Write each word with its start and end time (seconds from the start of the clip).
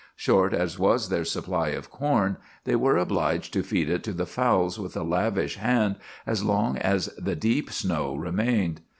Short 0.15 0.51
as 0.51 0.79
was 0.79 1.09
their 1.09 1.23
supply 1.23 1.67
of 1.67 1.91
corn, 1.91 2.37
they 2.63 2.75
were 2.75 2.97
obliged 2.97 3.53
to 3.53 3.61
feed 3.61 3.87
it 3.87 4.03
to 4.05 4.13
the 4.13 4.25
fowls 4.25 4.79
with 4.79 4.97
a 4.97 5.03
lavish 5.03 5.57
hand 5.57 5.97
as 6.25 6.43
long 6.43 6.75
as 6.79 7.09
the 7.19 7.35
deep 7.35 7.69
snow 7.71 8.15
remained. 8.15 8.81